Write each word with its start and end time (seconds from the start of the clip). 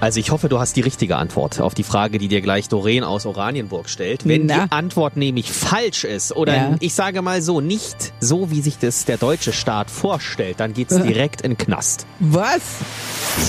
Also 0.00 0.18
ich 0.18 0.30
hoffe, 0.30 0.48
du 0.48 0.58
hast 0.58 0.76
die 0.76 0.80
richtige 0.80 1.16
Antwort 1.16 1.60
auf 1.60 1.74
die 1.74 1.82
Frage, 1.82 2.18
die 2.18 2.28
dir 2.28 2.40
gleich 2.40 2.68
Doreen 2.68 3.04
aus 3.04 3.26
Oranienburg 3.26 3.88
stellt. 3.90 4.26
Wenn 4.26 4.46
Na? 4.46 4.64
die 4.66 4.72
Antwort 4.72 5.16
nämlich 5.16 5.52
falsch 5.52 6.04
ist 6.04 6.34
oder 6.34 6.54
Ja. 6.56 6.74
ich 6.80 6.94
sage 6.94 7.20
mal 7.20 7.42
so, 7.42 7.60
nicht 7.60 8.14
so, 8.18 8.50
wie 8.50 8.62
sich 8.62 8.78
das 8.78 9.04
der 9.04 9.18
deutsche 9.18 9.52
Staat 9.52 9.90
vorstellt, 9.90 10.58
dann 10.58 10.72
geht's 10.72 10.96
direkt 10.96 11.42
in 11.42 11.52
den 11.52 11.58
Knast. 11.58 12.06
Was? 12.18 12.62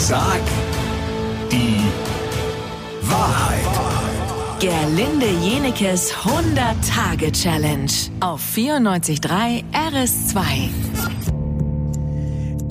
Sag 0.08 0.42
die 1.52 1.80
Wahrheit. 3.04 3.62
Gerlinde 4.60 5.28
Jenekes 5.42 6.14
100-Tage-Challenge 6.14 7.92
auf 8.20 8.42
94.3 8.56 9.64
RS2. 9.74 11.31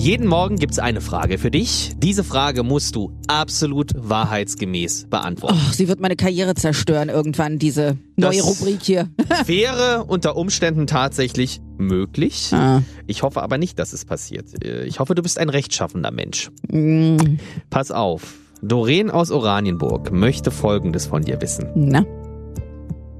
Jeden 0.01 0.25
Morgen 0.25 0.55
gibt's 0.55 0.79
eine 0.79 0.99
Frage 0.99 1.37
für 1.37 1.51
dich. 1.51 1.91
Diese 1.97 2.23
Frage 2.23 2.63
musst 2.63 2.95
du 2.95 3.11
absolut 3.27 3.91
wahrheitsgemäß 3.95 5.05
beantworten. 5.11 5.59
Oh, 5.59 5.71
sie 5.71 5.87
wird 5.87 5.99
meine 5.99 6.15
Karriere 6.15 6.55
zerstören 6.55 7.09
irgendwann, 7.09 7.59
diese 7.59 7.97
neue 8.15 8.37
Das- 8.37 8.47
Rubrik 8.47 8.81
hier. 8.81 9.09
Wäre 9.45 10.05
unter 10.05 10.37
Umständen 10.37 10.87
tatsächlich 10.87 11.61
möglich. 11.77 12.49
Ah. 12.51 12.81
Ich 13.05 13.21
hoffe 13.21 13.43
aber 13.43 13.59
nicht, 13.59 13.77
dass 13.77 13.93
es 13.93 14.03
passiert. 14.05 14.63
Äh, 14.65 14.85
Ich 14.85 14.99
hoffe, 14.99 15.13
du 15.13 15.21
bist 15.21 15.37
ein 15.37 15.49
rechtschaffender 15.49 16.09
Mensch. 16.09 16.49
Mm, 16.71 17.37
Pass 17.69 17.91
auf. 17.91 18.33
Doreen 18.63 19.11
aus 19.11 19.29
Oranienburg 19.29 20.11
möchte 20.11 20.49
Folgendes 20.49 21.05
von 21.05 21.21
dir 21.23 21.39
wissen. 21.41 21.67
Na? 21.75 22.05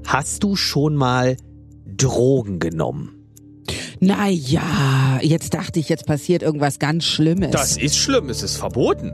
Hast 0.04 0.42
du 0.42 0.56
schon 0.56 0.96
mal 0.96 1.36
Drogen 1.86 2.58
genommen? 2.58 3.21
Naja, 4.02 5.20
jetzt 5.22 5.54
dachte 5.54 5.78
ich, 5.78 5.88
jetzt 5.88 6.06
passiert 6.06 6.42
irgendwas 6.42 6.80
ganz 6.80 7.04
Schlimmes. 7.04 7.52
Das 7.52 7.76
ist 7.76 7.96
schlimm, 7.96 8.30
es 8.30 8.42
ist 8.42 8.56
verboten. 8.56 9.12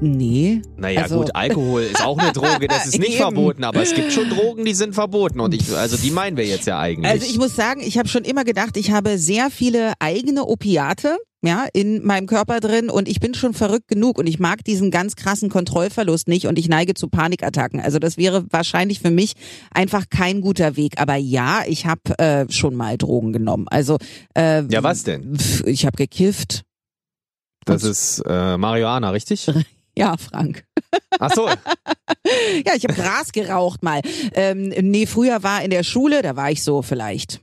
Nee. 0.00 0.62
Naja 0.76 1.02
Also- 1.02 1.18
gut, 1.18 1.30
Alkohol 1.36 1.82
ist 1.82 2.04
auch 2.04 2.18
eine 2.18 2.32
Droge, 2.34 2.66
das 2.66 2.86
ist 2.86 2.98
nicht 2.98 3.16
verboten, 3.18 3.62
aber 3.62 3.80
es 3.82 3.94
gibt 3.94 4.12
schon 4.12 4.28
Drogen, 4.30 4.64
die 4.64 4.74
sind 4.74 4.94
verboten 4.94 5.38
und 5.38 5.54
ich, 5.54 5.72
also 5.76 5.96
die 5.96 6.10
meinen 6.10 6.36
wir 6.36 6.44
jetzt 6.44 6.66
ja 6.66 6.80
eigentlich. 6.80 7.08
Also 7.08 7.24
ich 7.24 7.38
muss 7.38 7.54
sagen, 7.54 7.82
ich 7.86 7.96
habe 7.96 8.08
schon 8.08 8.24
immer 8.24 8.42
gedacht, 8.42 8.76
ich 8.76 8.90
habe 8.90 9.16
sehr 9.16 9.48
viele 9.50 9.92
eigene 10.00 10.44
Opiate 10.44 11.16
ja, 11.46 11.66
in 11.72 12.04
meinem 12.04 12.26
Körper 12.26 12.60
drin 12.60 12.90
und 12.90 13.08
ich 13.08 13.20
bin 13.20 13.34
schon 13.34 13.54
verrückt 13.54 13.88
genug 13.88 14.18
und 14.18 14.26
ich 14.26 14.38
mag 14.38 14.64
diesen 14.64 14.90
ganz 14.90 15.16
krassen 15.16 15.50
Kontrollverlust 15.50 16.28
nicht 16.28 16.46
und 16.46 16.58
ich 16.58 16.68
neige 16.68 16.94
zu 16.94 17.08
Panikattacken. 17.08 17.80
Also 17.80 17.98
das 17.98 18.16
wäre 18.16 18.44
wahrscheinlich 18.50 19.00
für 19.00 19.10
mich 19.10 19.34
einfach 19.72 20.04
kein 20.10 20.40
guter 20.40 20.76
Weg. 20.76 21.00
Aber 21.00 21.16
ja, 21.16 21.62
ich 21.66 21.86
habe 21.86 22.18
äh, 22.18 22.50
schon 22.50 22.74
mal 22.74 22.98
Drogen 22.98 23.32
genommen. 23.32 23.66
Also 23.68 23.98
äh, 24.34 24.62
ja, 24.64 24.82
was 24.82 25.04
denn? 25.04 25.36
ich 25.64 25.86
habe 25.86 25.96
gekifft. 25.96 26.62
Das 27.64 27.82
ist 27.82 28.22
äh, 28.26 28.56
Marihuana, 28.56 29.10
richtig? 29.10 29.50
Ja, 29.96 30.16
Frank. 30.16 30.64
Ach 31.20 31.32
so. 31.32 31.48
Ja, 32.66 32.74
ich 32.74 32.84
habe 32.84 32.94
Gras 32.94 33.32
geraucht 33.32 33.82
mal. 33.82 34.00
Ähm, 34.32 34.72
nee, 34.80 35.06
früher 35.06 35.42
war 35.42 35.62
in 35.62 35.70
der 35.70 35.84
Schule, 35.84 36.22
da 36.22 36.36
war 36.36 36.50
ich 36.50 36.64
so 36.64 36.82
vielleicht 36.82 37.40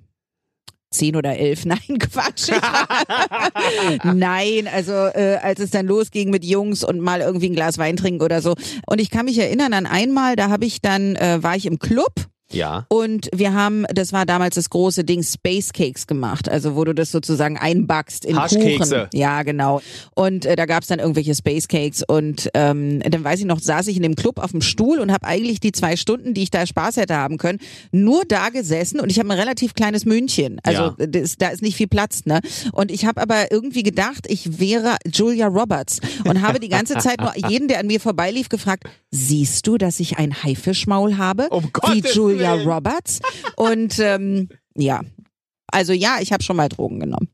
zehn 0.92 1.16
oder 1.16 1.36
elf. 1.38 1.66
Nein, 1.66 1.98
Quatsch. 2.00 2.52
Nein, 4.04 4.68
also 4.72 4.92
äh, 4.92 5.40
als 5.42 5.60
es 5.60 5.72
dann 5.72 5.88
losging 5.88 6.30
mit 6.30 6.46
Jungs 6.46 6.84
und 6.84 7.00
mal 7.00 7.22
irgendwie 7.22 7.50
ein 7.50 7.56
Glas 7.56 7.78
Wein 7.78 7.98
trinken 7.98 8.22
oder 8.22 8.42
so. 8.42 8.56
Und 8.86 9.02
ich 9.02 9.10
kann 9.10 9.26
mich 9.26 9.40
erinnern 9.40 9.74
an 9.74 9.86
einmal, 9.86 10.36
da 10.36 10.50
habe 10.50 10.66
ich 10.66 10.82
dann, 10.82 11.16
äh, 11.16 11.42
war 11.42 11.56
ich 11.56 11.66
im 11.66 11.80
Club 11.80 12.31
Ja. 12.54 12.86
und 12.90 13.30
wir 13.34 13.54
haben, 13.54 13.86
das 13.94 14.14
war 14.14 14.26
damals 14.26 14.56
das 14.56 14.70
große 14.70 15.04
Ding, 15.04 15.24
Space 15.24 15.74
Cakes 15.74 16.08
gemacht, 16.08 16.50
also 16.50 16.76
wo 16.76 16.84
du 16.84 16.94
das 16.94 17.12
sozusagen 17.12 17.58
einbackst 17.58 18.26
in. 18.26 18.36
Kuchen. 18.36 19.08
Ja, 19.14 19.44
genau. 19.44 19.82
Und 20.16 20.46
äh, 20.46 20.56
da 20.56 20.66
gab's 20.66 20.88
dann 20.88 21.00
irgendwelche 21.00 21.36
Space 21.36 21.68
Cakes 21.68 22.04
und 22.08 22.50
ähm, 22.54 23.00
dann 23.02 23.24
weiß 23.24 23.40
ich 23.40 23.46
noch, 23.46 23.60
saß 23.60 23.88
ich 23.88 23.98
in 23.98 24.04
dem 24.04 24.16
Club 24.16 24.40
auf 24.40 24.52
dem 24.52 24.62
Stuhl 24.62 25.00
und 25.00 25.12
habe 25.12 25.26
eigentlich 25.28 25.60
die 25.60 25.72
zwei 25.72 25.96
Stunden, 25.96 26.34
die 26.34 26.44
ich 26.44 26.52
da 26.52 26.66
Spaß 26.66 26.98
hätte 26.98 27.16
haben 27.16 27.38
können, 27.38 27.60
nur 27.92 28.24
da 28.28 28.50
gesessen 28.50 29.00
und 29.00 29.10
ich 29.12 29.20
habe 29.20 29.30
ein 29.30 29.40
relativ 29.40 29.74
kleines 29.74 30.06
Mündchen. 30.06 30.60
Also 30.64 30.96
Ja. 30.98 31.06
das, 31.08 31.38
da 31.38 31.50
ist 31.50 31.62
nicht 31.62 31.76
viel 31.78 31.88
Platz, 31.88 32.26
ne? 32.26 32.42
Und 32.74 32.92
ich 32.92 33.06
habe 33.06 33.22
aber 33.22 33.52
irgendwie 33.52 33.84
gedacht, 33.84 34.26
ich 34.28 34.60
wäre 34.60 34.98
Julia 35.12 35.48
Roberts 35.48 36.00
und 36.26 36.42
habe 36.42 36.60
die 36.60 36.70
ganze 36.70 36.98
Zeit 36.98 37.20
nur 37.22 37.34
jeden, 37.50 37.68
der 37.68 37.80
an 37.80 37.88
mir 37.88 38.00
vorbeilief, 38.00 38.50
gefragt, 38.50 38.84
siehst 39.12 39.68
du, 39.68 39.78
dass 39.78 40.00
ich 40.00 40.18
ein 40.18 40.44
Haifischmaul 40.44 41.18
habe? 41.18 41.50
Um 41.50 41.64
wie 41.66 41.70
Gottes 42.02 42.14
Julia 42.42 42.56
Willen. 42.58 42.68
Roberts. 42.70 43.20
Und 43.56 44.00
ähm, 44.00 44.50
ja, 44.76 45.02
also 45.68 45.94
ja, 45.94 46.18
ich 46.22 46.32
habe 46.34 46.44
schon 46.44 46.56
mal 46.58 46.70
Drogen 46.70 47.00
genommen. 47.00 47.30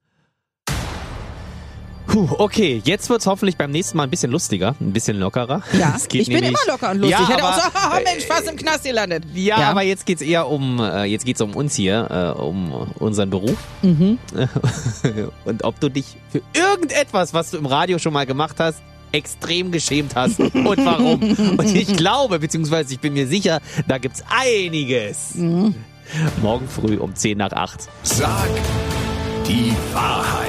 Puh, 2.07 2.25
okay, 2.37 2.81
jetzt 2.85 3.09
wird's 3.09 3.27
hoffentlich 3.27 3.57
beim 3.57 3.69
nächsten 3.69 3.97
Mal 3.97 4.03
ein 4.03 4.09
bisschen 4.09 4.31
lustiger, 4.31 4.75
ein 4.79 4.93
bisschen 4.93 5.19
lockerer. 5.19 5.61
Ja, 5.77 5.93
Es 5.97 6.07
geht 6.07 6.21
ich 6.21 6.29
bin 6.29 6.41
immer 6.41 6.57
locker 6.65 6.91
und 6.91 6.99
lustig. 6.99 7.19
Ja, 7.19 7.23
ich 7.23 7.29
hätte 7.29 7.43
auch 7.43 7.53
so, 7.53 7.61
aber, 7.61 7.73
haha, 7.95 7.99
Mensch, 8.01 8.23
fast 8.25 8.49
im 8.49 8.55
Knast 8.55 8.85
gelandet. 8.85 9.25
Ja, 9.35 9.59
Ja. 9.59 9.69
aber 9.71 9.81
jetzt 9.81 10.05
geht's 10.05 10.21
eher 10.21 10.47
um, 10.47 10.79
äh, 10.79 11.03
jetzt 11.03 11.25
geht's 11.25 11.41
um 11.41 11.53
uns 11.53 11.75
hier, 11.75 12.07
äh, 12.37 12.39
um 12.41 12.71
unseren 12.99 13.29
Beruf. 13.29 13.57
Mhm. 13.81 14.17
Und 15.45 15.65
ob 15.65 15.79
du 15.81 15.89
dich 15.89 16.15
für 16.31 16.41
irgendetwas, 16.53 17.33
was 17.33 17.51
du 17.51 17.57
im 17.57 17.65
Radio 17.65 17.99
schon 17.99 18.13
mal 18.13 18.25
gemacht 18.25 18.55
hast, 18.59 18.81
extrem 19.11 19.71
geschämt 19.71 20.15
hast 20.15 20.39
und 20.39 20.53
warum. 20.55 21.21
Und 21.57 21.75
ich 21.75 21.95
glaube, 21.95 22.39
beziehungsweise 22.39 22.93
ich 22.93 22.99
bin 22.99 23.13
mir 23.13 23.27
sicher, 23.27 23.59
da 23.87 23.97
gibt's 23.97 24.23
einiges. 24.29 25.35
Mhm. 25.35 25.75
Morgen 26.41 26.67
früh 26.67 26.97
um 26.97 27.15
10 27.15 27.37
nach 27.37 27.51
8. 27.51 27.89
Sag 28.03 28.49
die 29.47 29.73
Wahrheit. 29.93 30.47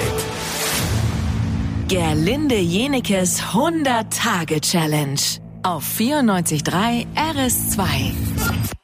Gerlinde 1.88 2.58
Jenekes 2.58 3.40
100-Tage-Challenge 3.40 5.20
auf 5.62 5.84
94.3 5.98 7.06
RS2. 7.16 8.77